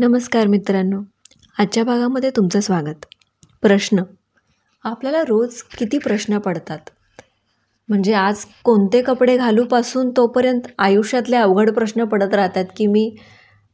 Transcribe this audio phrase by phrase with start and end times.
[0.00, 1.00] नमस्कार मित्रांनो.
[1.58, 3.06] आजच्या भागामध्ये तुमचं स्वागत.
[3.62, 4.02] प्रश्न.
[4.84, 6.78] आपल्याला रोज किती प्रश्न पडतात?
[7.88, 13.16] म्हणजे आज कोणते कपडे घालूपासून तोपर्यंत आयुष्यातले अवघड प्रश्न पडत राहतात की मी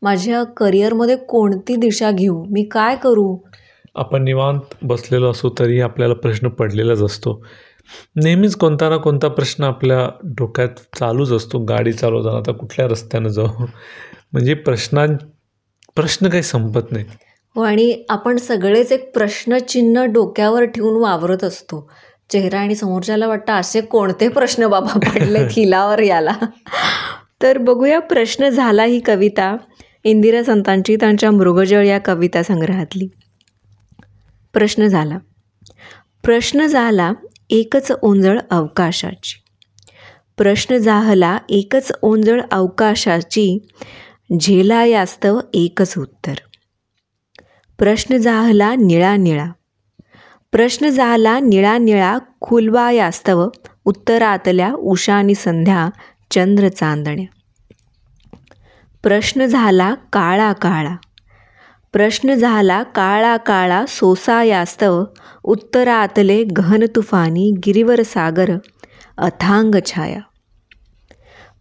[0.03, 2.45] माझ्या करिअरमध्ये कोणती दिशा घेऊ?
[2.51, 3.37] मी काय करू?
[3.95, 7.45] आपण निवांत बसलेलो असू तरी आपल्याला प्रश्न पडलेलाच असतो.
[8.17, 11.59] नेहमीच कोणता ना कोणता प्रश्न आपल्या डोक्यात चालूच असतो.
[11.59, 13.67] गाडी चालवताना आता कुठल्या रस्त्यानं जाऊ?
[14.33, 15.09] म्हणजे प्रश्नां
[15.97, 17.05] प्रश्न काही संपत नाही.
[17.55, 21.91] हो आणि आपण सगळेच एक प्रश्नचिन्ह डोक्यावर ठेवून वावरत असतो.
[22.31, 26.33] चेहरा आणि समोरच्याला वाटतं असे कोणते प्रश्न बाबा पडले खिलावर याला.
[27.43, 29.57] तर बघूया प्रश्न झाला ही कविता.
[30.05, 33.09] इंदिरा संतांची त्यांच्या मृगजळ या कविता संग्रहातली.
[34.53, 35.19] प्रश्न झाला.
[36.23, 37.13] प्रश्न झाला
[37.51, 39.43] एकच ओंजळ अवकाशाची.
[40.37, 43.59] प्रश्न झाला एकच ओंजळ अवकाशाची.
[44.41, 46.35] झेला यास्तव एकच उत्तर.
[47.79, 49.47] प्रश्न झाला निळा निळा.
[50.53, 53.49] प्रश्न झाला निळा निळा खुलवा यास्तव
[53.85, 55.89] उत्तरातल्या उषा आणि संध्या
[56.31, 57.27] चंद्र चांदण्या.
[59.03, 60.97] प्रश्न झाला काळा काळा.
[61.93, 65.05] प्रश्न झाला काळा काळा सोसा यास्तव
[65.45, 68.51] उत्तरातले गहन तुफानी गिरीवर सागर
[69.19, 70.21] अथांग छाया.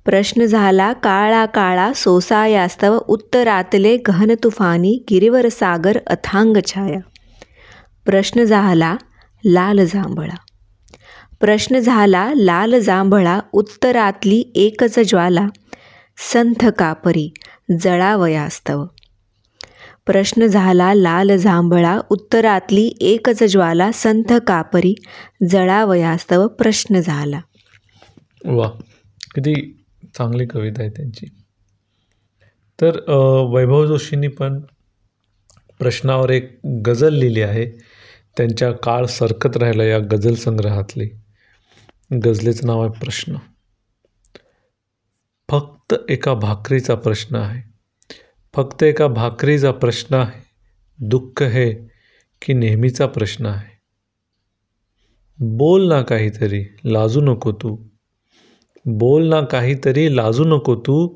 [0.06, 7.00] प्रश्न झाला काळा काळा सोसा यास्तव उत्तरातले गहन तुफानी गिरीवर सागर अथांग छाया.
[8.06, 8.96] प्रश्न झाला
[9.46, 10.36] लाल जांभळा.
[11.40, 15.48] प्रश्न झाला लाल जांभळा उत्तरातली एकच ज्वाला
[16.31, 17.34] संथ कापरी
[17.81, 18.86] जळावयास्तव.
[20.06, 24.96] प्रश्न झाला लाल जांभळा उत्तरातली एकच ज्वाला संथ कापरी
[25.50, 27.40] जळावयास्तव प्रश्न झाला.
[28.46, 28.68] वा
[29.36, 29.83] किती
[30.17, 31.25] चांगली कविता आहे त्यांची.
[32.81, 33.11] तर
[33.53, 34.59] वैभव जोशींनी पण
[35.79, 37.66] प्रश्नावर एक गझल लिहिली आहे.
[38.38, 41.09] त्यांच्या काळ सरकत राहिला या गझल संग्रहातली.
[42.25, 43.35] गझलेचं नाव आहे प्रश्न.
[45.50, 47.73] फक्त एका भाकरीचा प्रश्न आहे.
[48.53, 50.44] फक्त एका भाकरीचा प्रश्न आहे.
[51.00, 51.73] दुःख हे
[52.41, 53.73] की नेहमीचा प्रश्न आहे.
[55.40, 57.93] बोल ना काहीतरी लाजू नको तू.
[58.86, 61.16] बोल ना काहीतरी लाजू नको तू.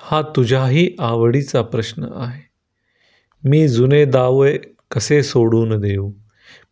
[0.00, 2.42] हा तुझ्याही आवडीचा प्रश्न आहे.
[3.44, 4.58] मी जुने दावे
[4.90, 6.12] कसे सोडून देऊ?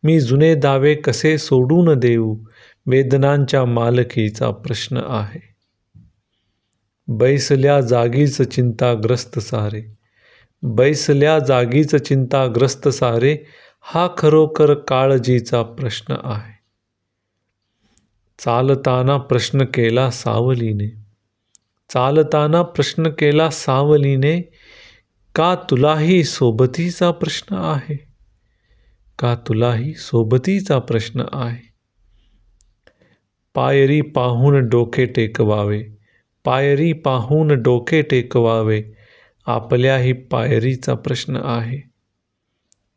[0.03, 2.37] मी जुने दावे कसे सोडून देऊ?
[2.87, 5.55] वेदनांच्या मालकीचा प्रश्न आहे.
[7.09, 9.97] बैसल्या जागीच चिंताग्रस्त सारे.
[10.63, 13.37] बैसल्या जागीच चिंताग्रस्त सारे
[13.83, 16.62] हा खरोखर काळजीचा प्रश्न आहे.
[18.45, 20.89] चालताना प्रश्न केला सावलीने.
[21.91, 24.41] चालताना प्रश्न केला सावलीने
[25.35, 27.97] का तुलाही सोबतीचा प्रश्न आहे?
[29.19, 31.73] का तुलाही सोबतीचा प्रश्न आहे?
[33.55, 35.83] पायरी पाहून डोके टेकवावे
[36.45, 38.83] पायरी पाहून डोके टेकवावे
[39.47, 41.79] आपल्याही पायरीचा प्रश्न आहे.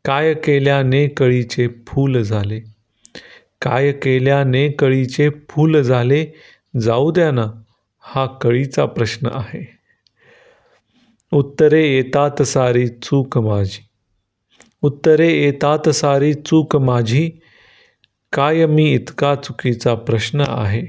[0.04, 2.75] काय केल्याने कळीचे फूल झाले?
[3.62, 6.26] काय केल्याने कळीचे फूल झाले
[6.80, 7.46] जाऊ द्या ना
[8.00, 9.76] हा कळीचा प्रश्न आहे.
[11.32, 13.88] उत्तरे येतात सारी चूक माझी.
[14.82, 17.30] उत्तरे येतात सारी चूक माझी
[18.32, 20.86] काय मी इतका चुकीचा प्रश्न आहे?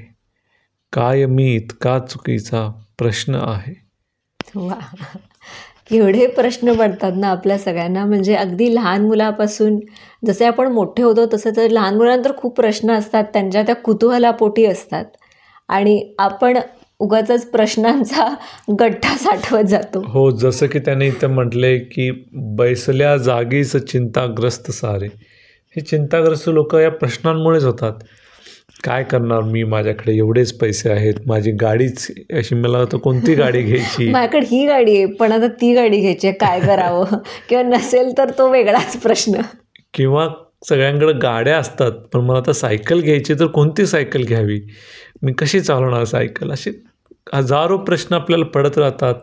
[0.92, 3.74] काय मी इतका चुकीचा प्रश्न आहे?
[5.90, 8.04] केवढे प्रश्न पडतात ना आपल्या सगळ्यांना.
[8.04, 9.80] म्हणजे अगदी लहान मुलापासून
[10.26, 13.24] जसे आपण मोठे होतो तसं तर लहान मुलांना तर खूप प्रश्न असतात.
[13.24, 15.04] त्यांच्या त्या कुतूहलापोटी असतात.
[15.68, 16.58] आणि आपण
[16.98, 18.34] उगाच प्रश्नांचा
[18.80, 20.02] गठ्ठा साठवत जातो.
[20.06, 25.06] हो जसं की त्याने इथं म्हटले की बैसल्या जागीच चिंताग्रस्त सारे
[25.76, 27.92] हे चिंताग्रस्त लोक या प्रश्नांमुळेच होतात.
[28.84, 29.64] काय करणार मी?
[29.64, 31.14] माझ्याकडे एवढेच पैसे आहेत.
[31.26, 34.08] माझी गाडीच अशी मला तर कोणती गाडी घ्यायची?
[34.12, 37.04] माझ्याकडे ही गाडी आहे पण आता ती गाडी घ्यायची काय करावं?
[37.48, 39.32] किंवा नसेल तर तो वेगळाच प्रश्न.
[39.94, 40.28] किंवा
[40.68, 44.60] सगळ्यांकडे गाड्या असतात पण मला आता सायकल घ्यायची तर कोणती सायकल घ्यावी?
[45.22, 46.50] मी कशी चालवणार सायकल?
[46.50, 46.70] असे
[47.34, 49.14] हजारो प्रश्न आपल्याला पडत राहतात.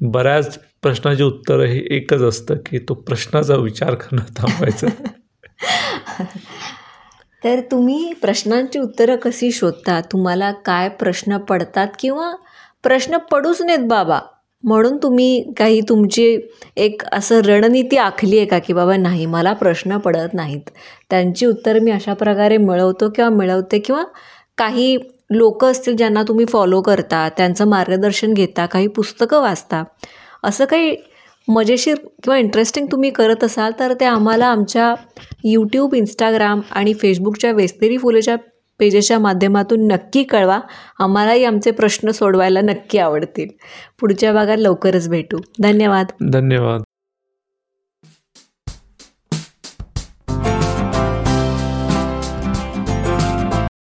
[0.00, 4.86] बऱ्याच प्रश्नाचे उत्तर हे एकच असतं की तो प्रश्नाचा विचार करणं थांबायचं.
[7.44, 10.00] तर तुम्ही प्रश्नांची उत्तरं कशी शोधता?
[10.12, 12.30] तुम्हाला काय प्रश्न पडतात किंवा
[12.82, 14.20] प्रश्न पडूच नाहीत बाबा?
[14.64, 16.36] म्हणून तुम्ही काही तुमची
[16.76, 20.70] एक असं रणनीती आखली आहे का की बाबा नाही मला प्रश्न पडत नाहीत.
[21.10, 24.04] त्यांची उत्तर मी अशा प्रकारे मिळवतो किंवा मिळवते किंवा
[24.58, 24.96] काही
[25.30, 29.82] लोक असतील ज्यांना तुम्ही फॉलो करता त्यांचं मार्गदर्शन घेता काही पुस्तकं वाचता
[30.44, 30.96] असं काही
[31.48, 34.94] मजेशीर किंवा इंटरेस्टिंग तुम्ही करत असाल तर ते आम्हाला आमच्या
[35.44, 38.36] यूट्यूब इंस्टाग्राम आणि फेसबुकच्या वेस्तेरी फुलेच्या
[38.78, 40.60] पेजेसच्या माध्यमातून नक्की कळवा.
[40.98, 43.48] आम्हालाही आमचे प्रश्न सोडवायला नक्की आवडतील.
[44.00, 45.38] पुढच्या भागात लवकरच भेटू.
[45.62, 46.06] धन्यवाद.
[46.32, 46.83] धन्यवाद.